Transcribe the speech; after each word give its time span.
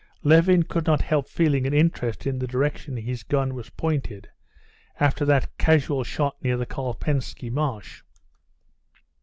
Levin 0.23 0.63
could 0.63 0.87
not 0.87 1.03
help 1.03 1.29
feeling 1.29 1.67
an 1.67 1.75
interest 1.75 2.25
in 2.25 2.39
the 2.39 2.47
direction 2.47 2.97
his 2.97 3.21
gun 3.21 3.53
was 3.53 3.69
pointed, 3.69 4.27
after 4.99 5.25
that 5.25 5.55
casual 5.59 6.03
shot 6.03 6.41
near 6.43 6.57
the 6.57 6.65
Kolpensky 6.65 7.51
marsh. 7.51 8.01